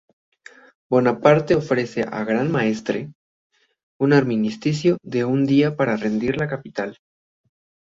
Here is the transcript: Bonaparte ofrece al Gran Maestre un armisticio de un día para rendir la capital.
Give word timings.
Bonaparte 0.89 1.53
ofrece 1.53 2.01
al 2.01 2.25
Gran 2.25 2.49
Maestre 2.51 3.13
un 3.99 4.13
armisticio 4.13 4.97
de 5.03 5.25
un 5.25 5.45
día 5.45 5.75
para 5.75 5.95
rendir 5.95 6.37
la 6.37 6.47
capital. 6.47 6.97